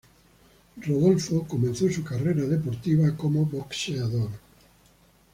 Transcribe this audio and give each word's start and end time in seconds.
Rodolfo 0.81 1.45
comenzó 1.47 1.87
su 1.91 2.03
carrera 2.03 2.41
deportiva 2.47 3.15
como 3.15 3.45
boxeador. 3.45 4.31